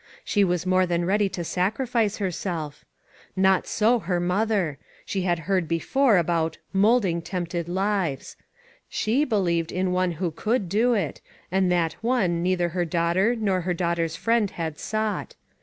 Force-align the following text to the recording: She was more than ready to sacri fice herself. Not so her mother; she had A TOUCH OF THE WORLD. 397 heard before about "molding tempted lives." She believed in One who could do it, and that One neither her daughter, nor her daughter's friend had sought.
She 0.23 0.43
was 0.43 0.65
more 0.65 0.87
than 0.87 1.05
ready 1.05 1.29
to 1.29 1.43
sacri 1.43 1.85
fice 1.85 2.17
herself. 2.17 2.83
Not 3.35 3.67
so 3.67 3.99
her 3.99 4.19
mother; 4.19 4.79
she 5.05 5.21
had 5.21 5.33
A 5.37 5.41
TOUCH 5.41 5.43
OF 5.43 5.45
THE 5.45 5.53
WORLD. 5.53 5.89
397 5.93 6.05
heard 6.09 6.17
before 6.17 6.17
about 6.49 6.57
"molding 6.73 7.21
tempted 7.21 7.69
lives." 7.69 8.35
She 8.89 9.23
believed 9.23 9.71
in 9.71 9.91
One 9.91 10.13
who 10.13 10.31
could 10.31 10.67
do 10.67 10.95
it, 10.95 11.21
and 11.51 11.71
that 11.71 11.93
One 12.01 12.41
neither 12.41 12.69
her 12.69 12.83
daughter, 12.83 13.35
nor 13.35 13.61
her 13.61 13.75
daughter's 13.75 14.15
friend 14.15 14.49
had 14.49 14.79
sought. 14.79 15.35